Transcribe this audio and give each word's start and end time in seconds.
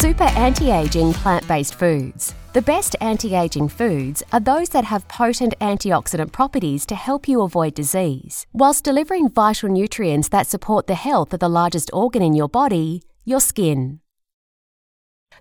Super 0.00 0.24
anti 0.24 0.70
aging 0.70 1.12
plant 1.12 1.46
based 1.46 1.74
foods. 1.74 2.34
The 2.54 2.62
best 2.62 2.96
anti 3.02 3.34
aging 3.34 3.68
foods 3.68 4.22
are 4.32 4.40
those 4.40 4.70
that 4.70 4.84
have 4.84 5.06
potent 5.08 5.52
antioxidant 5.60 6.32
properties 6.32 6.86
to 6.86 6.94
help 6.94 7.28
you 7.28 7.42
avoid 7.42 7.74
disease, 7.74 8.46
whilst 8.54 8.82
delivering 8.82 9.28
vital 9.28 9.68
nutrients 9.68 10.30
that 10.30 10.46
support 10.46 10.86
the 10.86 10.94
health 10.94 11.34
of 11.34 11.40
the 11.40 11.50
largest 11.50 11.90
organ 11.92 12.22
in 12.22 12.32
your 12.32 12.48
body, 12.48 13.02
your 13.26 13.40
skin. 13.40 14.00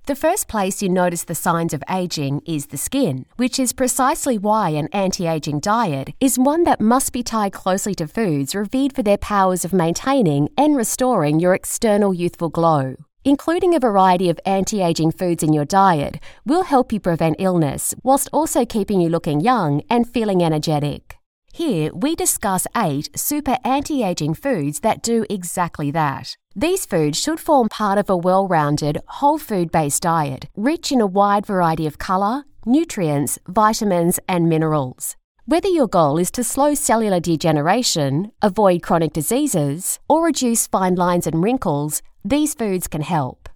The 0.08 0.16
first 0.16 0.50
place 0.50 0.82
you 0.82 0.90
notice 0.90 1.24
the 1.24 1.36
signs 1.36 1.74
of 1.74 1.82
aging 1.90 2.42
is 2.46 2.66
the 2.66 2.76
skin, 2.76 3.28
which 3.38 3.60
is 3.60 3.72
precisely 3.72 4.38
why 4.38 4.72
an 4.72 4.90
anti 4.92 5.26
aging 5.26 5.62
diet 5.62 6.10
is 6.20 6.38
one 6.38 6.66
that 6.66 6.82
must 6.82 7.14
be 7.14 7.24
tied 7.24 7.54
closely 7.54 7.96
to 7.96 8.10
foods 8.10 8.54
revered 8.54 8.92
for 8.92 9.04
their 9.04 9.18
powers 9.18 9.64
of 9.64 9.72
maintaining 9.72 10.50
and 10.58 10.76
restoring 10.76 11.40
your 11.40 11.54
external 11.54 12.14
youthful 12.14 12.50
glow. 12.50 12.98
Including 13.26 13.76
a 13.76 13.80
variety 13.80 14.30
of 14.30 14.40
anti 14.46 14.82
aging 14.82 15.12
foods 15.12 15.44
in 15.44 15.52
your 15.52 15.66
diet 15.66 16.20
will 16.46 16.64
help 16.64 16.94
you 16.94 17.02
prevent 17.02 17.36
illness 17.38 17.94
whilst 18.02 18.30
also 18.32 18.66
keeping 18.66 19.02
you 19.02 19.10
looking 19.10 19.42
young 19.42 19.82
and 19.90 20.08
feeling 20.08 20.42
energetic. 20.42 21.18
Here, 21.52 21.92
we 21.94 22.16
discuss 22.16 22.66
eight 22.78 23.10
super 23.20 23.58
anti 23.66 24.04
aging 24.04 24.36
foods 24.36 24.80
that 24.80 25.04
do 25.04 25.26
exactly 25.30 25.92
that. 25.92 26.38
These 26.56 26.86
foods 26.86 27.20
should 27.20 27.42
form 27.42 27.68
part 27.68 27.98
of 27.98 28.10
a 28.10 28.16
well 28.16 28.48
rounded, 28.48 29.00
whole 29.08 29.38
food 29.38 29.70
based 29.70 30.04
diet, 30.04 30.48
rich 30.56 30.90
in 30.90 31.02
a 31.02 31.06
wide 31.06 31.46
variety 31.46 31.86
of 31.86 31.98
colour, 31.98 32.46
nutrients, 32.66 33.38
vitamins, 33.48 34.20
and 34.30 34.48
minerals. 34.48 35.18
Whether 35.50 35.70
your 35.70 35.88
goal 35.88 36.20
is 36.20 36.30
to 36.34 36.44
slow 36.44 36.76
cellular 36.76 37.20
degeneration, 37.20 38.32
avoid 38.40 38.84
chronic 38.84 39.14
diseases, 39.14 39.98
or 40.08 40.24
reduce 40.24 40.68
fine 40.68 40.94
lines 40.94 41.26
and 41.26 41.42
wrinkles, 41.42 42.04
these 42.24 42.54
foods 42.54 42.88
can 42.88 43.02
help. 43.02 43.50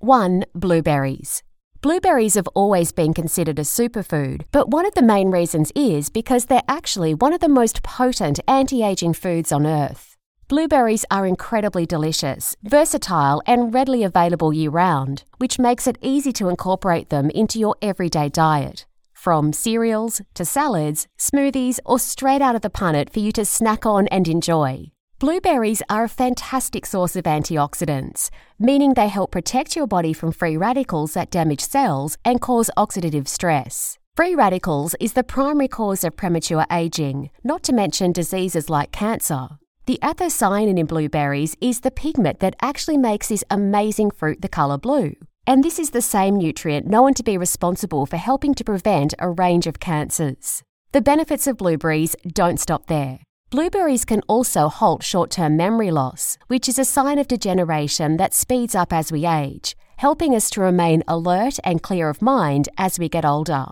1. 0.00 0.44
Blueberries. 0.54 1.42
Blueberries 1.80 2.34
have 2.34 2.46
always 2.48 2.92
been 2.92 3.14
considered 3.14 3.58
a 3.58 3.62
superfood, 3.62 4.42
but 4.52 4.68
one 4.68 4.84
of 4.84 4.92
the 4.92 5.00
main 5.00 5.30
reasons 5.30 5.72
is 5.74 6.10
because 6.10 6.44
they're 6.44 6.68
actually 6.68 7.14
one 7.14 7.32
of 7.32 7.40
the 7.40 7.48
most 7.48 7.82
potent 7.82 8.38
anti 8.46 8.82
aging 8.82 9.14
foods 9.14 9.50
on 9.50 9.66
earth. 9.66 10.14
Blueberries 10.46 11.06
are 11.10 11.26
incredibly 11.26 11.86
delicious, 11.86 12.54
versatile, 12.64 13.40
and 13.46 13.72
readily 13.72 14.02
available 14.02 14.52
year 14.52 14.68
round, 14.68 15.24
which 15.38 15.58
makes 15.58 15.86
it 15.86 15.96
easy 16.02 16.34
to 16.34 16.50
incorporate 16.50 17.08
them 17.08 17.30
into 17.30 17.58
your 17.58 17.76
everyday 17.80 18.28
diet. 18.28 18.84
From 19.18 19.52
cereals 19.52 20.22
to 20.34 20.44
salads, 20.44 21.08
smoothies, 21.18 21.80
or 21.84 21.98
straight 21.98 22.40
out 22.40 22.54
of 22.54 22.62
the 22.62 22.70
punnet 22.70 23.10
for 23.12 23.18
you 23.18 23.32
to 23.32 23.44
snack 23.44 23.84
on 23.84 24.06
and 24.12 24.28
enjoy. 24.28 24.92
Blueberries 25.18 25.82
are 25.90 26.04
a 26.04 26.08
fantastic 26.08 26.86
source 26.86 27.16
of 27.16 27.24
antioxidants, 27.24 28.30
meaning 28.60 28.94
they 28.94 29.08
help 29.08 29.32
protect 29.32 29.74
your 29.74 29.88
body 29.88 30.12
from 30.12 30.30
free 30.30 30.56
radicals 30.56 31.14
that 31.14 31.32
damage 31.32 31.62
cells 31.62 32.16
and 32.24 32.40
cause 32.40 32.70
oxidative 32.76 33.26
stress. 33.26 33.98
Free 34.16 34.36
radicals 34.36 34.94
is 35.00 35.14
the 35.14 35.24
primary 35.24 35.66
cause 35.66 36.04
of 36.04 36.16
premature 36.16 36.64
aging, 36.70 37.30
not 37.42 37.64
to 37.64 37.72
mention 37.72 38.12
diseases 38.12 38.70
like 38.70 38.92
cancer. 38.92 39.48
The 39.86 39.98
anthocyanin 40.00 40.78
in 40.78 40.86
blueberries 40.86 41.56
is 41.60 41.80
the 41.80 41.90
pigment 41.90 42.38
that 42.38 42.54
actually 42.62 42.98
makes 42.98 43.30
this 43.30 43.42
amazing 43.50 44.12
fruit 44.12 44.42
the 44.42 44.48
colour 44.48 44.78
blue. 44.78 45.16
And 45.48 45.64
this 45.64 45.78
is 45.78 45.92
the 45.92 46.02
same 46.02 46.36
nutrient 46.36 46.86
known 46.86 47.14
to 47.14 47.22
be 47.22 47.38
responsible 47.38 48.04
for 48.04 48.18
helping 48.18 48.52
to 48.52 48.62
prevent 48.62 49.14
a 49.18 49.30
range 49.30 49.66
of 49.66 49.80
cancers. 49.80 50.62
The 50.92 51.00
benefits 51.00 51.46
of 51.46 51.56
blueberries 51.56 52.14
don't 52.26 52.60
stop 52.60 52.86
there. 52.86 53.20
Blueberries 53.48 54.04
can 54.04 54.20
also 54.28 54.68
halt 54.68 55.02
short 55.02 55.30
term 55.30 55.56
memory 55.56 55.90
loss, 55.90 56.36
which 56.48 56.68
is 56.68 56.78
a 56.78 56.84
sign 56.84 57.18
of 57.18 57.28
degeneration 57.28 58.18
that 58.18 58.34
speeds 58.34 58.74
up 58.74 58.92
as 58.92 59.10
we 59.10 59.24
age, 59.24 59.74
helping 59.96 60.34
us 60.34 60.50
to 60.50 60.60
remain 60.60 61.02
alert 61.08 61.58
and 61.64 61.82
clear 61.82 62.10
of 62.10 62.20
mind 62.20 62.68
as 62.76 62.98
we 62.98 63.08
get 63.08 63.24
older. 63.24 63.68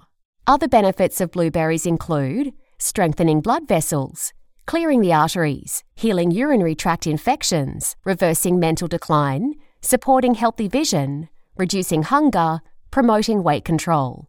Other 0.47 0.69
benefits 0.69 1.21
of 1.21 1.31
blueberries 1.31 1.85
include 1.85 2.55
strengthening 2.79 3.43
blood 3.43 3.69
vessels, 3.69 4.33
clearing 4.65 5.03
the 5.03 5.13
arteries, 5.13 5.85
healing 5.95 6.31
urinary 6.31 6.75
tract 6.75 7.07
infections, 7.07 7.97
reversing 8.03 8.59
mental 8.59 8.89
decline, 8.89 9.53
supporting 9.83 10.37
healthy 10.37 10.69
vision, 10.69 11.29
reducing 11.57 12.03
hunger, 12.03 12.61
promoting 12.91 13.43
weight 13.43 13.65
control. 13.65 14.29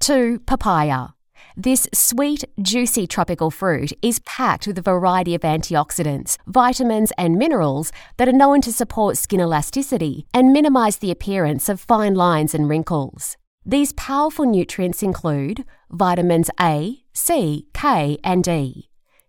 2. 0.00 0.40
Papaya. 0.40 1.08
This 1.56 1.88
sweet, 1.92 2.44
juicy 2.62 3.06
tropical 3.06 3.50
fruit 3.50 3.92
is 4.00 4.20
packed 4.20 4.66
with 4.66 4.78
a 4.78 4.82
variety 4.82 5.34
of 5.34 5.42
antioxidants, 5.42 6.38
vitamins, 6.46 7.12
and 7.18 7.36
minerals 7.36 7.90
that 8.16 8.28
are 8.28 8.32
known 8.32 8.60
to 8.60 8.72
support 8.72 9.16
skin 9.16 9.40
elasticity 9.40 10.26
and 10.32 10.52
minimize 10.52 10.98
the 10.98 11.10
appearance 11.10 11.68
of 11.68 11.80
fine 11.80 12.14
lines 12.14 12.54
and 12.54 12.68
wrinkles. 12.68 13.36
These 13.66 13.92
powerful 13.94 14.46
nutrients 14.46 15.02
include 15.02 15.64
vitamins 15.90 16.48
A, 16.60 17.02
C, 17.12 17.66
K, 17.74 18.18
and 18.22 18.44
D, 18.44 18.88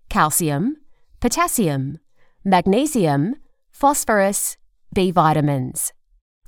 calcium, 0.10 0.78
potassium, 1.20 2.00
magnesium, 2.44 3.36
phosphorus, 3.72 4.58
B 4.94 5.12
vitamins. 5.12 5.94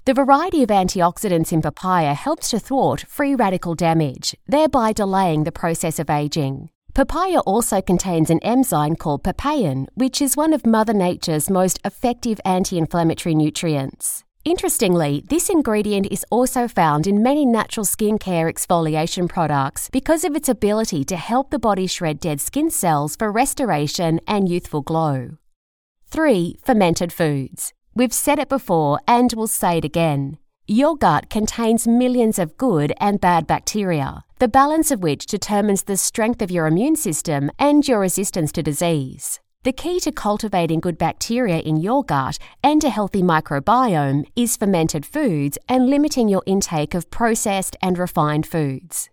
The 0.05 0.15
variety 0.15 0.63
of 0.63 0.69
antioxidants 0.69 1.53
in 1.53 1.61
papaya 1.61 2.15
helps 2.15 2.49
to 2.49 2.59
thwart 2.59 3.01
free 3.01 3.35
radical 3.35 3.75
damage, 3.75 4.35
thereby 4.47 4.93
delaying 4.93 5.43
the 5.43 5.51
process 5.51 5.99
of 5.99 6.09
aging. 6.09 6.71
Papaya 6.95 7.41
also 7.41 7.83
contains 7.83 8.31
an 8.31 8.39
enzyme 8.39 8.95
called 8.95 9.23
papain, 9.23 9.85
which 9.93 10.19
is 10.19 10.35
one 10.35 10.53
of 10.53 10.65
Mother 10.65 10.93
Nature's 10.93 11.51
most 11.51 11.79
effective 11.85 12.39
anti 12.43 12.79
inflammatory 12.79 13.35
nutrients. 13.35 14.23
Interestingly, 14.43 15.23
this 15.29 15.51
ingredient 15.51 16.07
is 16.09 16.25
also 16.31 16.67
found 16.67 17.05
in 17.05 17.21
many 17.21 17.45
natural 17.45 17.85
skincare 17.85 18.51
exfoliation 18.51 19.29
products 19.29 19.87
because 19.91 20.23
of 20.23 20.35
its 20.35 20.49
ability 20.49 21.03
to 21.05 21.15
help 21.15 21.51
the 21.51 21.59
body 21.59 21.85
shred 21.85 22.19
dead 22.19 22.41
skin 22.41 22.71
cells 22.71 23.15
for 23.15 23.31
restoration 23.31 24.19
and 24.27 24.49
youthful 24.49 24.81
glow. 24.81 25.37
3. 26.09 26.57
Fermented 26.65 27.13
foods. 27.13 27.71
We've 27.93 28.13
said 28.13 28.39
it 28.39 28.47
before 28.47 28.99
and 29.05 29.33
we'll 29.33 29.47
say 29.47 29.79
it 29.79 29.85
again. 29.85 30.37
Your 30.65 30.95
gut 30.95 31.29
contains 31.29 31.85
millions 31.85 32.39
of 32.39 32.55
good 32.55 32.93
and 33.01 33.19
bad 33.19 33.45
bacteria, 33.45 34.23
the 34.39 34.47
balance 34.47 34.91
of 34.91 35.03
which 35.03 35.25
determines 35.25 35.83
the 35.83 35.97
strength 35.97 36.41
of 36.41 36.49
your 36.49 36.67
immune 36.67 36.95
system 36.95 37.51
and 37.59 37.85
your 37.85 37.99
resistance 37.99 38.53
to 38.53 38.63
disease. 38.63 39.41
The 39.63 39.73
key 39.73 39.99
to 39.99 40.11
cultivating 40.11 40.79
good 40.79 40.97
bacteria 40.97 41.59
in 41.59 41.75
your 41.75 42.03
gut 42.03 42.39
and 42.63 42.81
a 42.83 42.89
healthy 42.89 43.21
microbiome 43.21 44.25
is 44.35 44.55
fermented 44.55 45.05
foods 45.05 45.57
and 45.67 45.89
limiting 45.89 46.29
your 46.29 46.43
intake 46.45 46.93
of 46.93 47.11
processed 47.11 47.75
and 47.81 47.97
refined 47.97 48.47
foods. 48.47 49.09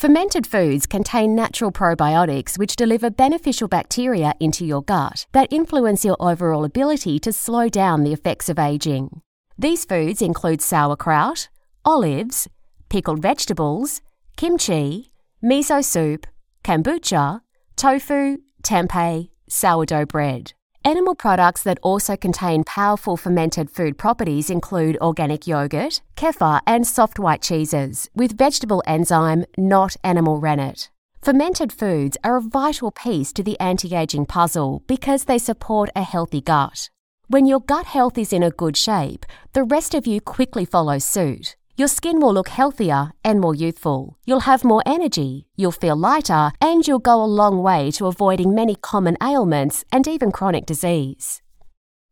Fermented 0.00 0.46
foods 0.46 0.86
contain 0.86 1.34
natural 1.34 1.70
probiotics 1.70 2.56
which 2.56 2.74
deliver 2.74 3.10
beneficial 3.10 3.68
bacteria 3.68 4.32
into 4.40 4.64
your 4.64 4.82
gut 4.82 5.26
that 5.32 5.52
influence 5.52 6.06
your 6.06 6.16
overall 6.18 6.64
ability 6.64 7.18
to 7.18 7.30
slow 7.34 7.68
down 7.68 8.02
the 8.02 8.14
effects 8.14 8.48
of 8.48 8.58
aging. 8.58 9.20
These 9.58 9.84
foods 9.84 10.22
include 10.22 10.62
sauerkraut, 10.62 11.50
olives, 11.84 12.48
pickled 12.88 13.20
vegetables, 13.20 14.00
kimchi, 14.38 15.12
miso 15.44 15.84
soup, 15.84 16.26
kombucha, 16.64 17.42
tofu, 17.76 18.38
tempeh, 18.62 19.28
sourdough 19.50 20.06
bread. 20.06 20.54
Animal 20.90 21.14
products 21.14 21.62
that 21.62 21.78
also 21.84 22.16
contain 22.16 22.64
powerful 22.64 23.16
fermented 23.16 23.70
food 23.70 23.96
properties 23.96 24.50
include 24.50 24.98
organic 25.00 25.46
yogurt, 25.46 26.02
kefir, 26.16 26.60
and 26.66 26.84
soft 26.84 27.20
white 27.20 27.42
cheeses, 27.42 28.08
with 28.16 28.36
vegetable 28.36 28.82
enzyme, 28.88 29.44
not 29.56 29.96
animal 30.02 30.40
rennet. 30.40 30.90
Fermented 31.22 31.72
foods 31.72 32.16
are 32.24 32.38
a 32.38 32.42
vital 32.42 32.90
piece 32.90 33.32
to 33.34 33.44
the 33.44 33.56
anti 33.60 33.94
aging 33.94 34.26
puzzle 34.26 34.82
because 34.88 35.26
they 35.26 35.38
support 35.38 35.90
a 35.94 36.02
healthy 36.02 36.40
gut. 36.40 36.90
When 37.28 37.46
your 37.46 37.60
gut 37.60 37.86
health 37.86 38.18
is 38.18 38.32
in 38.32 38.42
a 38.42 38.50
good 38.50 38.76
shape, 38.76 39.24
the 39.52 39.62
rest 39.62 39.94
of 39.94 40.08
you 40.08 40.20
quickly 40.20 40.64
follows 40.64 41.04
suit. 41.04 41.54
Your 41.76 41.88
skin 41.88 42.20
will 42.20 42.34
look 42.34 42.48
healthier 42.48 43.12
and 43.24 43.40
more 43.40 43.54
youthful. 43.54 44.18
You'll 44.26 44.40
have 44.40 44.64
more 44.64 44.82
energy, 44.84 45.46
you'll 45.56 45.72
feel 45.72 45.96
lighter, 45.96 46.52
and 46.60 46.86
you'll 46.86 46.98
go 46.98 47.22
a 47.22 47.24
long 47.24 47.62
way 47.62 47.90
to 47.92 48.06
avoiding 48.06 48.54
many 48.54 48.74
common 48.74 49.16
ailments 49.22 49.84
and 49.90 50.06
even 50.06 50.30
chronic 50.30 50.66
disease. 50.66 51.40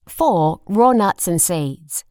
4. 0.09 0.61
Raw 0.67 0.93
nuts 0.93 1.29
and 1.29 1.41
seeds. 1.41 2.05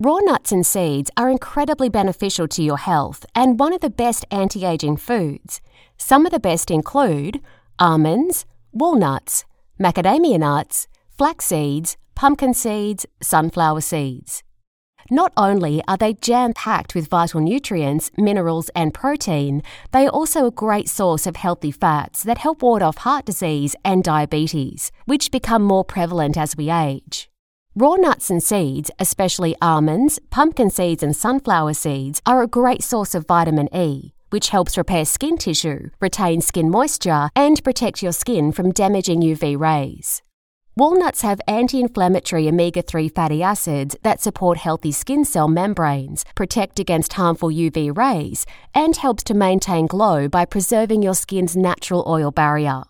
Raw 0.00 0.18
nuts 0.18 0.50
and 0.50 0.66
seeds 0.66 1.10
are 1.16 1.30
incredibly 1.30 1.88
beneficial 1.88 2.48
to 2.48 2.62
your 2.62 2.78
health 2.78 3.24
and 3.34 3.60
one 3.60 3.72
of 3.72 3.80
the 3.80 3.90
best 3.90 4.24
anti 4.30 4.64
aging 4.64 4.96
foods. 4.96 5.60
Some 5.96 6.26
of 6.26 6.32
the 6.32 6.40
best 6.40 6.70
include 6.70 7.40
almonds, 7.78 8.44
walnuts, 8.72 9.44
macadamia 9.78 10.38
nuts, 10.40 10.88
flax 11.16 11.44
seeds, 11.46 11.96
pumpkin 12.16 12.54
seeds, 12.54 13.06
sunflower 13.22 13.82
seeds. 13.82 14.42
Not 15.10 15.32
only 15.36 15.82
are 15.86 15.98
they 15.98 16.14
jam 16.14 16.54
packed 16.54 16.94
with 16.94 17.08
vital 17.08 17.40
nutrients, 17.40 18.10
minerals, 18.16 18.70
and 18.74 18.94
protein, 18.94 19.62
they 19.92 20.06
are 20.06 20.10
also 20.10 20.46
a 20.46 20.50
great 20.50 20.88
source 20.88 21.26
of 21.26 21.36
healthy 21.36 21.70
fats 21.70 22.22
that 22.22 22.38
help 22.38 22.62
ward 22.62 22.82
off 22.82 22.98
heart 22.98 23.26
disease 23.26 23.76
and 23.84 24.02
diabetes, 24.02 24.90
which 25.04 25.30
become 25.30 25.62
more 25.62 25.84
prevalent 25.84 26.38
as 26.38 26.56
we 26.56 26.70
age. 26.70 27.28
Raw 27.76 27.96
nuts 27.96 28.30
and 28.30 28.42
seeds, 28.42 28.90
especially 28.98 29.56
almonds, 29.60 30.18
pumpkin 30.30 30.70
seeds, 30.70 31.02
and 31.02 31.14
sunflower 31.14 31.74
seeds, 31.74 32.22
are 32.24 32.42
a 32.42 32.46
great 32.46 32.82
source 32.82 33.14
of 33.14 33.26
vitamin 33.26 33.68
E, 33.74 34.12
which 34.30 34.50
helps 34.50 34.78
repair 34.78 35.04
skin 35.04 35.36
tissue, 35.36 35.90
retain 36.00 36.40
skin 36.40 36.70
moisture, 36.70 37.28
and 37.36 37.62
protect 37.62 38.02
your 38.02 38.12
skin 38.12 38.52
from 38.52 38.72
damaging 38.72 39.20
UV 39.20 39.58
rays. 39.58 40.22
Walnuts 40.76 41.22
have 41.22 41.40
anti 41.46 41.80
inflammatory 41.80 42.48
omega 42.48 42.82
3 42.82 43.08
fatty 43.08 43.44
acids 43.44 43.94
that 44.02 44.20
support 44.20 44.58
healthy 44.58 44.90
skin 44.90 45.24
cell 45.24 45.46
membranes, 45.46 46.24
protect 46.34 46.80
against 46.80 47.12
harmful 47.12 47.48
UV 47.48 47.96
rays, 47.96 48.44
and 48.74 48.96
helps 48.96 49.22
to 49.24 49.34
maintain 49.34 49.86
glow 49.86 50.26
by 50.26 50.44
preserving 50.44 51.00
your 51.00 51.14
skin's 51.14 51.56
natural 51.56 52.02
oil 52.08 52.32
barrier. 52.32 52.82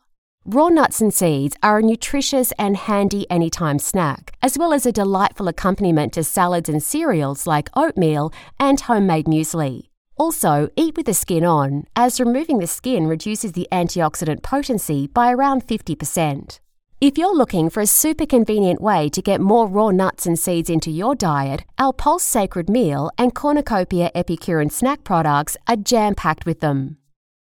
Raw 0.46 0.68
nuts 0.68 1.02
and 1.02 1.12
seeds 1.12 1.58
are 1.62 1.80
a 1.80 1.82
nutritious 1.82 2.54
and 2.58 2.78
handy 2.78 3.30
anytime 3.30 3.78
snack, 3.78 4.34
as 4.40 4.56
well 4.56 4.72
as 4.72 4.86
a 4.86 4.92
delightful 4.92 5.46
accompaniment 5.46 6.14
to 6.14 6.24
salads 6.24 6.70
and 6.70 6.82
cereals 6.82 7.46
like 7.46 7.68
oatmeal 7.76 8.32
and 8.58 8.80
homemade 8.80 9.26
muesli. 9.26 9.90
Also, 10.16 10.70
eat 10.74 10.96
with 10.96 11.04
the 11.04 11.12
skin 11.12 11.44
on, 11.44 11.84
as 11.94 12.18
removing 12.18 12.60
the 12.60 12.66
skin 12.66 13.06
reduces 13.06 13.52
the 13.52 13.68
antioxidant 13.70 14.42
potency 14.42 15.06
by 15.06 15.30
around 15.30 15.66
50%. 15.66 16.60
If 17.06 17.18
you're 17.18 17.36
looking 17.36 17.68
for 17.68 17.82
a 17.82 17.86
super 17.86 18.24
convenient 18.24 18.80
way 18.80 19.10
to 19.10 19.20
get 19.20 19.38
more 19.38 19.66
raw 19.66 19.90
nuts 19.90 20.24
and 20.24 20.38
seeds 20.38 20.70
into 20.70 20.90
your 20.90 21.14
diet, 21.14 21.66
our 21.78 21.92
Pulse 21.92 22.24
Sacred 22.24 22.70
Meal 22.70 23.10
and 23.18 23.34
Cornucopia 23.34 24.10
Epicurean 24.14 24.70
snack 24.70 25.04
products 25.04 25.54
are 25.68 25.76
jam 25.76 26.14
packed 26.14 26.46
with 26.46 26.60
them. 26.60 26.96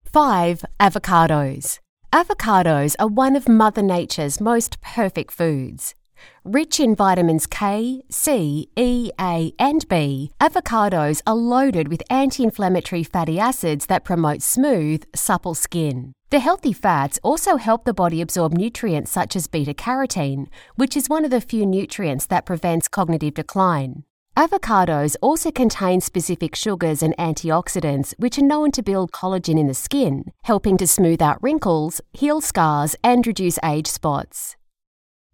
5. 0.04 0.64
Avocados. 0.78 1.80
Avocados 2.12 2.94
are 3.00 3.08
one 3.08 3.34
of 3.34 3.48
Mother 3.48 3.82
Nature's 3.82 4.40
most 4.40 4.80
perfect 4.82 5.32
foods. 5.32 5.96
Rich 6.44 6.78
in 6.78 6.94
vitamins 6.94 7.48
K, 7.48 8.02
C, 8.08 8.68
E, 8.76 9.10
A, 9.20 9.52
and 9.58 9.88
B, 9.88 10.30
avocados 10.40 11.22
are 11.26 11.34
loaded 11.34 11.88
with 11.88 12.04
anti 12.08 12.44
inflammatory 12.44 13.02
fatty 13.02 13.40
acids 13.40 13.86
that 13.86 14.04
promote 14.04 14.42
smooth, 14.42 15.02
supple 15.12 15.56
skin. 15.56 16.12
The 16.30 16.38
healthy 16.38 16.72
fats 16.72 17.18
also 17.24 17.56
help 17.56 17.84
the 17.84 17.92
body 17.92 18.20
absorb 18.20 18.52
nutrients 18.52 19.10
such 19.10 19.34
as 19.34 19.48
beta 19.48 19.74
carotene, 19.74 20.46
which 20.76 20.96
is 20.96 21.08
one 21.08 21.24
of 21.24 21.32
the 21.32 21.40
few 21.40 21.66
nutrients 21.66 22.26
that 22.26 22.46
prevents 22.46 22.86
cognitive 22.86 23.34
decline. 23.34 24.04
Avocados 24.36 25.16
also 25.20 25.50
contain 25.50 26.00
specific 26.00 26.54
sugars 26.54 27.02
and 27.02 27.16
antioxidants 27.16 28.14
which 28.18 28.38
are 28.38 28.44
known 28.44 28.70
to 28.70 28.82
build 28.82 29.10
collagen 29.10 29.58
in 29.58 29.66
the 29.66 29.74
skin, 29.74 30.30
helping 30.44 30.76
to 30.76 30.86
smooth 30.86 31.20
out 31.20 31.42
wrinkles, 31.42 32.00
heal 32.12 32.40
scars, 32.40 32.94
and 33.02 33.26
reduce 33.26 33.58
age 33.64 33.88
spots. 33.88 34.54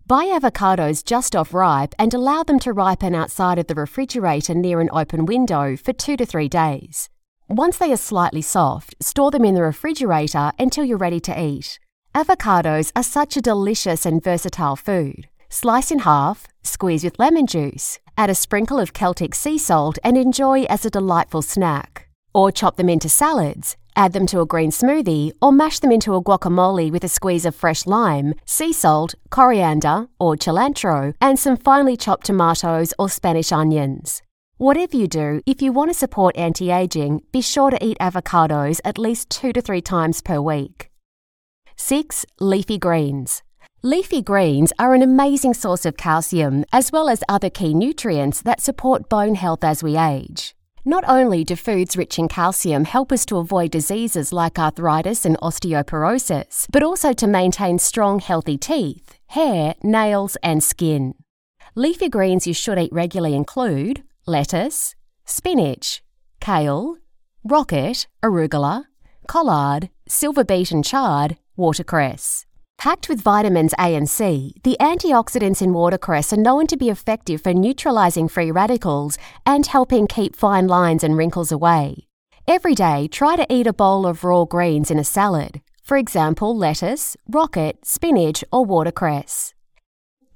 Buy 0.06 0.24
avocados 0.26 1.04
just 1.04 1.36
off 1.36 1.52
ripe 1.52 1.94
and 1.98 2.14
allow 2.14 2.42
them 2.42 2.58
to 2.60 2.72
ripen 2.72 3.14
outside 3.14 3.58
of 3.58 3.66
the 3.66 3.74
refrigerator 3.74 4.54
near 4.54 4.80
an 4.80 4.88
open 4.90 5.26
window 5.26 5.76
for 5.76 5.92
two 5.92 6.16
to 6.16 6.24
three 6.24 6.48
days. 6.48 7.10
Once 7.48 7.78
they 7.78 7.92
are 7.92 7.96
slightly 7.96 8.42
soft, 8.42 8.96
store 9.00 9.30
them 9.30 9.44
in 9.44 9.54
the 9.54 9.62
refrigerator 9.62 10.50
until 10.58 10.84
you're 10.84 10.98
ready 10.98 11.20
to 11.20 11.40
eat. 11.40 11.78
Avocados 12.12 12.90
are 12.96 13.04
such 13.04 13.36
a 13.36 13.40
delicious 13.40 14.04
and 14.04 14.22
versatile 14.22 14.74
food. 14.74 15.28
Slice 15.48 15.92
in 15.92 16.00
half, 16.00 16.48
squeeze 16.64 17.04
with 17.04 17.20
lemon 17.20 17.46
juice, 17.46 18.00
add 18.18 18.30
a 18.30 18.34
sprinkle 18.34 18.80
of 18.80 18.92
Celtic 18.92 19.32
sea 19.32 19.58
salt, 19.58 19.96
and 20.02 20.16
enjoy 20.16 20.64
as 20.64 20.84
a 20.84 20.90
delightful 20.90 21.40
snack. 21.40 22.08
Or 22.34 22.50
chop 22.50 22.76
them 22.76 22.88
into 22.88 23.08
salads, 23.08 23.76
add 23.94 24.12
them 24.12 24.26
to 24.26 24.40
a 24.40 24.46
green 24.46 24.72
smoothie, 24.72 25.30
or 25.40 25.52
mash 25.52 25.78
them 25.78 25.92
into 25.92 26.16
a 26.16 26.22
guacamole 26.22 26.90
with 26.90 27.04
a 27.04 27.08
squeeze 27.08 27.46
of 27.46 27.54
fresh 27.54 27.86
lime, 27.86 28.34
sea 28.44 28.72
salt, 28.72 29.14
coriander, 29.30 30.08
or 30.18 30.34
cilantro, 30.34 31.14
and 31.20 31.38
some 31.38 31.56
finely 31.56 31.96
chopped 31.96 32.26
tomatoes 32.26 32.92
or 32.98 33.08
Spanish 33.08 33.52
onions. 33.52 34.20
Whatever 34.58 34.96
you 34.96 35.06
do, 35.06 35.42
if 35.44 35.60
you 35.60 35.70
want 35.70 35.90
to 35.90 35.94
support 35.94 36.34
anti 36.34 36.70
aging, 36.70 37.20
be 37.30 37.42
sure 37.42 37.70
to 37.70 37.84
eat 37.84 37.98
avocados 37.98 38.80
at 38.86 38.96
least 38.96 39.28
two 39.28 39.52
to 39.52 39.60
three 39.60 39.82
times 39.82 40.22
per 40.22 40.40
week. 40.40 40.90
6. 41.76 42.24
Leafy 42.40 42.78
greens. 42.78 43.42
Leafy 43.82 44.22
greens 44.22 44.72
are 44.78 44.94
an 44.94 45.02
amazing 45.02 45.52
source 45.52 45.84
of 45.84 45.98
calcium 45.98 46.64
as 46.72 46.90
well 46.90 47.10
as 47.10 47.22
other 47.28 47.50
key 47.50 47.74
nutrients 47.74 48.40
that 48.40 48.62
support 48.62 49.10
bone 49.10 49.34
health 49.34 49.62
as 49.62 49.82
we 49.82 49.98
age. 49.98 50.54
Not 50.86 51.04
only 51.06 51.44
do 51.44 51.54
foods 51.54 51.94
rich 51.94 52.18
in 52.18 52.26
calcium 52.26 52.86
help 52.86 53.12
us 53.12 53.26
to 53.26 53.36
avoid 53.36 53.72
diseases 53.72 54.32
like 54.32 54.58
arthritis 54.58 55.26
and 55.26 55.36
osteoporosis, 55.40 56.66
but 56.72 56.82
also 56.82 57.12
to 57.12 57.26
maintain 57.26 57.78
strong, 57.78 58.20
healthy 58.20 58.56
teeth, 58.56 59.18
hair, 59.26 59.74
nails, 59.82 60.38
and 60.42 60.64
skin. 60.64 61.12
Leafy 61.74 62.08
greens 62.08 62.46
you 62.46 62.54
should 62.54 62.78
eat 62.78 62.90
regularly 62.90 63.36
include 63.36 64.02
lettuce, 64.26 64.96
spinach, 65.24 66.02
kale, 66.40 66.96
rocket, 67.44 68.08
arugula, 68.24 68.84
collard, 69.28 69.88
silver 70.08 70.44
beet 70.44 70.72
and 70.72 70.84
chard, 70.84 71.36
watercress. 71.56 72.44
Packed 72.76 73.08
with 73.08 73.20
vitamins 73.20 73.72
A 73.78 73.94
and 73.94 74.10
C, 74.10 74.54
the 74.64 74.76
antioxidants 74.80 75.62
in 75.62 75.72
watercress 75.72 76.32
are 76.32 76.36
known 76.36 76.66
to 76.66 76.76
be 76.76 76.90
effective 76.90 77.40
for 77.40 77.54
neutralizing 77.54 78.28
free 78.28 78.50
radicals 78.50 79.16
and 79.46 79.66
helping 79.66 80.06
keep 80.06 80.36
fine 80.36 80.66
lines 80.66 81.04
and 81.04 81.16
wrinkles 81.16 81.52
away. 81.52 82.06
Every 82.48 82.74
day, 82.74 83.08
try 83.08 83.36
to 83.36 83.46
eat 83.48 83.66
a 83.66 83.72
bowl 83.72 84.06
of 84.06 84.24
raw 84.24 84.44
greens 84.44 84.90
in 84.90 84.98
a 84.98 85.04
salad, 85.04 85.62
for 85.82 85.96
example, 85.96 86.56
lettuce, 86.56 87.16
rocket, 87.28 87.84
spinach, 87.84 88.44
or 88.52 88.64
watercress. 88.64 89.54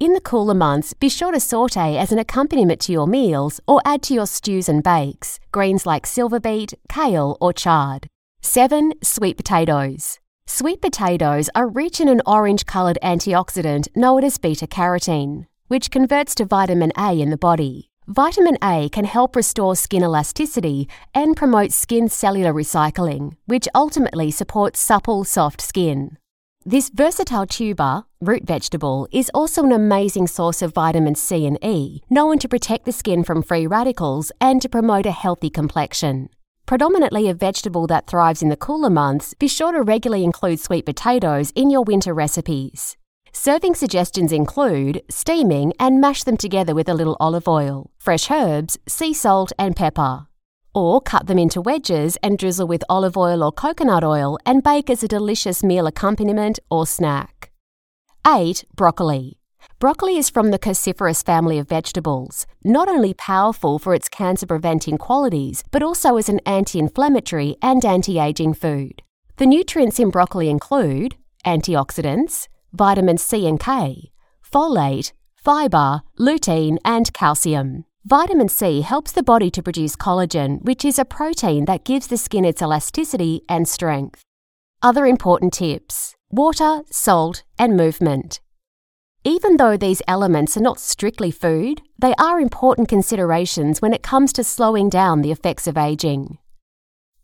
In 0.01 0.13
the 0.13 0.19
cooler 0.19 0.55
months, 0.55 0.95
be 0.95 1.09
sure 1.09 1.31
to 1.31 1.39
saute 1.39 1.95
as 1.95 2.11
an 2.11 2.17
accompaniment 2.17 2.81
to 2.81 2.91
your 2.91 3.05
meals 3.05 3.59
or 3.67 3.81
add 3.85 4.01
to 4.01 4.15
your 4.15 4.25
stews 4.25 4.67
and 4.67 4.81
bakes, 4.81 5.39
greens 5.51 5.85
like 5.85 6.07
silver 6.07 6.39
beet, 6.39 6.73
kale, 6.89 7.37
or 7.39 7.53
chard. 7.53 8.07
7. 8.41 8.93
Sweet 9.03 9.37
potatoes. 9.37 10.17
Sweet 10.47 10.81
potatoes 10.81 11.51
are 11.53 11.69
rich 11.69 12.01
in 12.01 12.07
an 12.07 12.23
orange 12.25 12.65
coloured 12.65 12.97
antioxidant 13.03 13.89
known 13.95 14.23
as 14.23 14.39
beta 14.39 14.65
carotene, 14.65 15.45
which 15.67 15.91
converts 15.91 16.33
to 16.33 16.45
vitamin 16.45 16.91
A 16.97 17.21
in 17.21 17.29
the 17.29 17.37
body. 17.37 17.91
Vitamin 18.07 18.57
A 18.63 18.89
can 18.89 19.05
help 19.05 19.35
restore 19.35 19.75
skin 19.75 20.01
elasticity 20.01 20.89
and 21.13 21.37
promote 21.37 21.71
skin 21.71 22.09
cellular 22.09 22.51
recycling, 22.51 23.33
which 23.45 23.67
ultimately 23.75 24.31
supports 24.31 24.79
supple, 24.79 25.23
soft 25.23 25.61
skin. 25.61 26.17
This 26.63 26.91
versatile 26.93 27.47
tuber, 27.47 28.03
root 28.19 28.43
vegetable, 28.45 29.07
is 29.11 29.31
also 29.33 29.63
an 29.63 29.71
amazing 29.71 30.27
source 30.27 30.61
of 30.61 30.75
vitamin 30.75 31.15
C 31.15 31.47
and 31.47 31.57
E, 31.63 32.03
known 32.07 32.37
to 32.37 32.47
protect 32.47 32.85
the 32.85 32.91
skin 32.91 33.23
from 33.23 33.41
free 33.41 33.65
radicals 33.65 34.31
and 34.39 34.61
to 34.61 34.69
promote 34.69 35.07
a 35.07 35.11
healthy 35.11 35.49
complexion. 35.49 36.29
Predominantly 36.67 37.27
a 37.27 37.33
vegetable 37.33 37.87
that 37.87 38.05
thrives 38.05 38.43
in 38.43 38.49
the 38.49 38.55
cooler 38.55 38.91
months, 38.91 39.33
be 39.33 39.47
sure 39.47 39.71
to 39.71 39.81
regularly 39.81 40.23
include 40.23 40.59
sweet 40.59 40.85
potatoes 40.85 41.51
in 41.55 41.71
your 41.71 41.81
winter 41.81 42.13
recipes. 42.13 42.95
Serving 43.33 43.73
suggestions 43.73 44.31
include 44.31 45.01
steaming 45.09 45.73
and 45.79 45.99
mash 45.99 46.23
them 46.25 46.37
together 46.37 46.75
with 46.75 46.87
a 46.87 46.93
little 46.93 47.17
olive 47.19 47.47
oil, 47.47 47.89
fresh 47.97 48.29
herbs, 48.29 48.77
sea 48.87 49.15
salt, 49.15 49.51
and 49.57 49.75
pepper 49.75 50.27
or 50.73 51.01
cut 51.01 51.27
them 51.27 51.39
into 51.39 51.61
wedges 51.61 52.17
and 52.23 52.37
drizzle 52.37 52.67
with 52.67 52.83
olive 52.89 53.17
oil 53.17 53.43
or 53.43 53.51
coconut 53.51 54.03
oil 54.03 54.37
and 54.45 54.63
bake 54.63 54.89
as 54.89 55.03
a 55.03 55.07
delicious 55.07 55.63
meal 55.63 55.87
accompaniment 55.87 56.59
or 56.69 56.85
snack. 56.87 57.51
8. 58.25 58.65
Broccoli. 58.75 59.39
Broccoli 59.79 60.17
is 60.17 60.29
from 60.29 60.51
the 60.51 60.59
cruciferous 60.59 61.25
family 61.25 61.57
of 61.57 61.67
vegetables, 61.67 62.45
not 62.63 62.87
only 62.87 63.13
powerful 63.13 63.79
for 63.79 63.93
its 63.95 64.07
cancer 64.07 64.45
preventing 64.45 64.97
qualities, 64.97 65.63
but 65.71 65.81
also 65.81 66.17
as 66.17 66.29
an 66.29 66.39
anti 66.45 66.77
inflammatory 66.77 67.55
and 67.61 67.83
anti 67.83 68.19
aging 68.19 68.53
food. 68.53 69.01
The 69.37 69.47
nutrients 69.47 69.99
in 69.99 70.11
broccoli 70.11 70.49
include 70.49 71.15
antioxidants, 71.45 72.47
vitamin 72.71 73.17
C 73.17 73.47
and 73.47 73.59
K, 73.59 74.11
folate, 74.47 75.13
fibre, 75.35 76.01
lutein, 76.19 76.77
and 76.85 77.11
calcium. 77.13 77.85
Vitamin 78.05 78.49
C 78.49 78.81
helps 78.81 79.11
the 79.11 79.21
body 79.21 79.51
to 79.51 79.61
produce 79.61 79.95
collagen, 79.95 80.59
which 80.63 80.83
is 80.83 80.97
a 80.97 81.05
protein 81.05 81.65
that 81.65 81.85
gives 81.85 82.07
the 82.07 82.17
skin 82.17 82.43
its 82.43 82.59
elasticity 82.59 83.43
and 83.47 83.67
strength. 83.67 84.23
Other 84.81 85.05
important 85.05 85.53
tips 85.53 86.15
water, 86.31 86.81
salt, 86.89 87.43
and 87.59 87.77
movement. 87.77 88.39
Even 89.23 89.57
though 89.57 89.77
these 89.77 90.01
elements 90.07 90.57
are 90.57 90.61
not 90.61 90.79
strictly 90.79 91.29
food, 91.29 91.83
they 91.99 92.15
are 92.17 92.39
important 92.39 92.89
considerations 92.89 93.83
when 93.83 93.93
it 93.93 94.01
comes 94.01 94.33
to 94.33 94.43
slowing 94.43 94.89
down 94.89 95.21
the 95.21 95.31
effects 95.31 95.67
of 95.67 95.77
aging. 95.77 96.39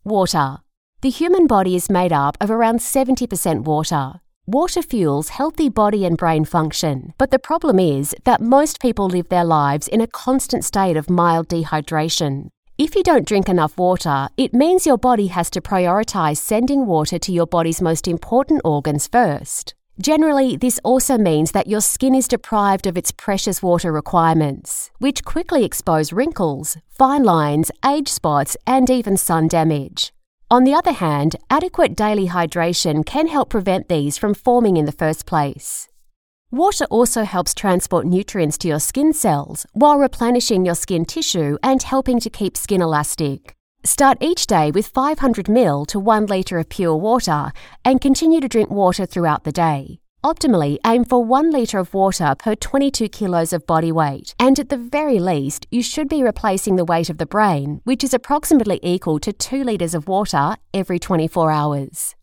Water. 0.04 0.58
The 1.00 1.10
human 1.10 1.48
body 1.48 1.74
is 1.74 1.90
made 1.90 2.12
up 2.12 2.36
of 2.40 2.52
around 2.52 2.78
70% 2.78 3.64
water. 3.64 4.20
Water 4.50 4.80
fuels 4.80 5.28
healthy 5.28 5.68
body 5.68 6.06
and 6.06 6.16
brain 6.16 6.46
function, 6.46 7.12
but 7.18 7.30
the 7.30 7.38
problem 7.38 7.78
is 7.78 8.16
that 8.24 8.40
most 8.40 8.80
people 8.80 9.06
live 9.06 9.28
their 9.28 9.44
lives 9.44 9.86
in 9.86 10.00
a 10.00 10.06
constant 10.06 10.64
state 10.64 10.96
of 10.96 11.10
mild 11.10 11.48
dehydration. 11.48 12.48
If 12.78 12.94
you 12.94 13.02
don't 13.02 13.26
drink 13.28 13.50
enough 13.50 13.76
water, 13.76 14.28
it 14.38 14.54
means 14.54 14.86
your 14.86 14.96
body 14.96 15.26
has 15.26 15.50
to 15.50 15.60
prioritize 15.60 16.38
sending 16.38 16.86
water 16.86 17.18
to 17.18 17.30
your 17.30 17.46
body's 17.46 17.82
most 17.82 18.08
important 18.08 18.62
organs 18.64 19.06
first. 19.06 19.74
Generally, 20.00 20.56
this 20.56 20.80
also 20.82 21.18
means 21.18 21.52
that 21.52 21.66
your 21.66 21.82
skin 21.82 22.14
is 22.14 22.26
deprived 22.26 22.86
of 22.86 22.96
its 22.96 23.12
precious 23.12 23.62
water 23.62 23.92
requirements, 23.92 24.90
which 24.96 25.24
quickly 25.24 25.62
expose 25.62 26.10
wrinkles, 26.10 26.78
fine 26.88 27.22
lines, 27.22 27.70
age 27.84 28.08
spots, 28.08 28.56
and 28.66 28.88
even 28.88 29.18
sun 29.18 29.46
damage. 29.46 30.10
On 30.50 30.64
the 30.64 30.72
other 30.72 30.92
hand, 30.92 31.36
adequate 31.50 31.94
daily 31.94 32.28
hydration 32.28 33.04
can 33.04 33.26
help 33.26 33.50
prevent 33.50 33.90
these 33.90 34.16
from 34.16 34.32
forming 34.32 34.78
in 34.78 34.86
the 34.86 34.92
first 34.92 35.26
place. 35.26 35.90
Water 36.50 36.86
also 36.86 37.24
helps 37.24 37.52
transport 37.52 38.06
nutrients 38.06 38.56
to 38.58 38.68
your 38.68 38.80
skin 38.80 39.12
cells 39.12 39.66
while 39.72 39.98
replenishing 39.98 40.64
your 40.64 40.74
skin 40.74 41.04
tissue 41.04 41.58
and 41.62 41.82
helping 41.82 42.18
to 42.20 42.30
keep 42.30 42.56
skin 42.56 42.80
elastic. 42.80 43.54
Start 43.84 44.16
each 44.22 44.46
day 44.46 44.70
with 44.70 44.86
500 44.86 45.46
ml 45.46 45.86
to 45.88 45.98
1 45.98 46.24
litre 46.24 46.58
of 46.58 46.70
pure 46.70 46.96
water 46.96 47.52
and 47.84 48.00
continue 48.00 48.40
to 48.40 48.48
drink 48.48 48.70
water 48.70 49.04
throughout 49.04 49.44
the 49.44 49.52
day. 49.52 50.00
Optimally, 50.24 50.78
aim 50.84 51.04
for 51.04 51.24
1 51.24 51.52
litre 51.52 51.78
of 51.78 51.94
water 51.94 52.34
per 52.36 52.56
22 52.56 53.08
kilos 53.08 53.52
of 53.52 53.64
body 53.68 53.92
weight, 53.92 54.34
and 54.40 54.58
at 54.58 54.68
the 54.68 54.76
very 54.76 55.20
least, 55.20 55.64
you 55.70 55.80
should 55.80 56.08
be 56.08 56.24
replacing 56.24 56.74
the 56.74 56.84
weight 56.84 57.08
of 57.08 57.18
the 57.18 57.26
brain, 57.26 57.80
which 57.84 58.02
is 58.02 58.12
approximately 58.12 58.80
equal 58.82 59.20
to 59.20 59.32
2 59.32 59.62
litres 59.62 59.94
of 59.94 60.08
water 60.08 60.56
every 60.74 60.98
24 60.98 61.52
hours. 61.52 62.16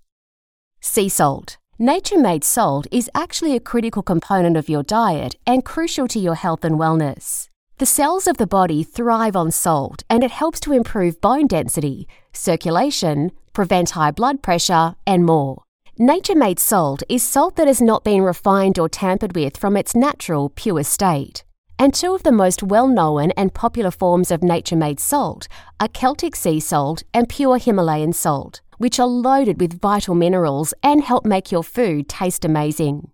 Sea 0.82 1.08
salt. 1.08 1.58
Nature 1.80 2.20
made 2.20 2.44
salt 2.44 2.86
is 2.92 3.10
actually 3.16 3.56
a 3.56 3.62
critical 3.62 4.04
component 4.04 4.58
of 4.58 4.68
your 4.68 4.84
diet 4.84 5.36
and 5.48 5.64
crucial 5.64 6.08
to 6.08 6.20
your 6.20 6.36
health 6.36 6.66
and 6.66 6.76
wellness. 6.76 7.48
The 7.78 7.86
cells 7.86 8.28
of 8.28 8.38
the 8.38 8.48
body 8.48 8.84
thrive 8.84 9.36
on 9.38 9.52
salt 9.52 10.04
and 10.10 10.24
it 10.24 10.32
helps 10.32 10.60
to 10.62 10.74
improve 10.74 11.20
bone 11.22 11.48
density, 11.48 12.08
circulation, 12.34 13.32
prevent 13.54 13.92
high 13.92 14.12
blood 14.12 14.42
pressure, 14.42 14.96
and 15.08 15.26
more. 15.26 15.65
Nature 15.98 16.36
made 16.36 16.60
salt 16.60 17.04
is 17.08 17.24
salt 17.24 17.56
that 17.56 17.68
has 17.68 17.82
not 17.82 18.04
been 18.04 18.22
refined 18.22 18.78
or 18.78 18.90
tampered 18.90 19.34
with 19.34 19.56
from 19.56 19.78
its 19.78 19.96
natural, 19.96 20.50
pure 20.50 20.84
state. 20.84 21.46
And 21.80 21.94
two 21.94 22.14
of 22.14 22.24
the 22.24 22.34
most 22.34 22.62
well 22.62 22.90
known 22.90 23.32
and 23.38 23.54
popular 23.54 23.92
forms 23.92 24.30
of 24.30 24.44
nature 24.44 24.76
made 24.76 25.00
salt 25.00 25.48
are 25.80 25.88
Celtic 25.88 26.36
sea 26.36 26.60
salt 26.60 27.04
and 27.14 27.30
pure 27.30 27.58
Himalayan 27.58 28.12
salt, 28.12 28.60
which 28.78 29.00
are 29.00 29.08
loaded 29.08 29.62
with 29.62 29.80
vital 29.80 30.16
minerals 30.16 30.74
and 30.84 31.02
help 31.02 31.26
make 31.26 31.50
your 31.50 31.64
food 31.64 32.10
taste 32.10 32.44
amazing. 32.44 33.10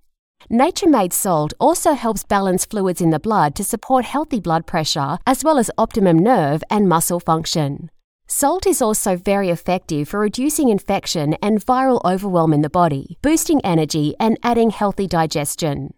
Nature 0.50 0.90
made 0.90 1.14
salt 1.14 1.54
also 1.60 1.94
helps 1.94 2.24
balance 2.24 2.66
fluids 2.66 3.00
in 3.00 3.12
the 3.12 3.20
blood 3.20 3.54
to 3.58 3.64
support 3.64 4.06
healthy 4.06 4.40
blood 4.40 4.66
pressure 4.66 5.20
as 5.28 5.44
well 5.44 5.60
as 5.60 5.70
optimum 5.78 6.18
nerve 6.18 6.64
and 6.72 6.90
muscle 6.90 7.20
function. 7.20 7.92
Salt 8.34 8.66
is 8.66 8.82
also 8.82 9.18
very 9.18 9.50
effective 9.50 10.08
for 10.08 10.22
reducing 10.22 10.70
infection 10.70 11.34
and 11.44 11.64
viral 11.66 12.00
overwhelm 12.06 12.54
in 12.54 12.62
the 12.62 12.70
body, 12.70 13.18
boosting 13.22 13.60
energy 13.62 14.16
and 14.22 14.38
adding 14.42 14.70
healthy 14.70 15.06
digestion. 15.06 15.94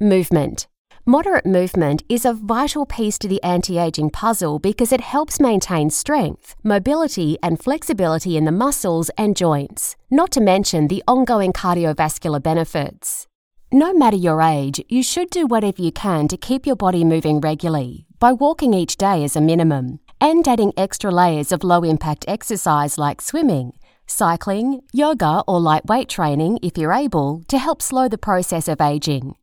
Movement. 0.00 0.66
Moderate 1.04 1.44
movement 1.44 2.04
is 2.08 2.24
a 2.24 2.32
vital 2.32 2.86
piece 2.86 3.18
to 3.18 3.28
the 3.28 3.40
anti 3.42 3.78
aging 3.78 4.08
puzzle 4.08 4.60
because 4.60 4.92
it 4.92 5.02
helps 5.02 5.38
maintain 5.38 5.90
strength, 5.90 6.56
mobility, 6.64 7.36
and 7.42 7.62
flexibility 7.62 8.38
in 8.38 8.46
the 8.46 8.50
muscles 8.50 9.10
and 9.18 9.36
joints, 9.36 9.94
not 10.10 10.30
to 10.30 10.40
mention 10.40 10.88
the 10.88 11.04
ongoing 11.06 11.52
cardiovascular 11.52 12.42
benefits. 12.42 13.28
No 13.70 13.92
matter 13.92 14.16
your 14.16 14.40
age, 14.40 14.82
you 14.88 15.02
should 15.02 15.28
do 15.28 15.46
whatever 15.46 15.82
you 15.82 15.92
can 15.92 16.28
to 16.28 16.38
keep 16.38 16.64
your 16.64 16.76
body 16.76 17.04
moving 17.04 17.42
regularly 17.42 18.06
by 18.18 18.32
walking 18.32 18.72
each 18.72 18.96
day 18.96 19.22
as 19.22 19.36
a 19.36 19.40
minimum 19.42 19.98
and 20.22 20.46
adding 20.46 20.72
extra 20.76 21.10
layers 21.10 21.50
of 21.50 21.64
low 21.64 21.82
impact 21.82 22.24
exercise 22.28 22.96
like 22.96 23.20
swimming, 23.20 23.72
cycling, 24.06 24.80
yoga, 24.92 25.42
or 25.48 25.60
light 25.60 25.84
weight 25.86 26.08
training 26.08 26.60
if 26.62 26.78
you're 26.78 26.92
able 26.92 27.42
to 27.48 27.58
help 27.58 27.82
slow 27.82 28.08
the 28.08 28.16
process 28.16 28.68
of 28.68 28.80
aging. 28.80 29.34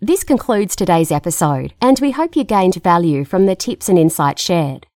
This 0.00 0.24
concludes 0.24 0.74
today's 0.74 1.12
episode, 1.12 1.74
and 1.80 2.00
we 2.00 2.10
hope 2.10 2.34
you 2.34 2.42
gained 2.42 2.82
value 2.82 3.24
from 3.24 3.46
the 3.46 3.54
tips 3.54 3.88
and 3.88 3.96
insights 3.96 4.42
shared. 4.42 4.88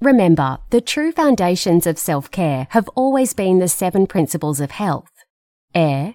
Remember, 0.00 0.56
the 0.70 0.80
true 0.80 1.12
foundations 1.12 1.86
of 1.86 1.98
self 1.98 2.30
care 2.30 2.68
have 2.70 2.88
always 2.94 3.34
been 3.34 3.58
the 3.58 3.68
seven 3.68 4.06
principles 4.06 4.60
of 4.60 4.70
health 4.70 5.12
air, 5.74 6.14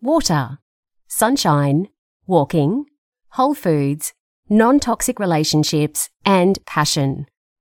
water, 0.00 0.58
sunshine, 1.06 1.88
walking, 2.26 2.86
whole 3.32 3.54
foods, 3.54 4.14
non 4.48 4.80
toxic 4.80 5.20
relationships, 5.20 6.08
and 6.24 6.58
passion. 6.64 7.26